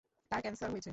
তার 0.31 0.41
ক্যান্সার 0.41 0.69
হয়েছে। 0.71 0.89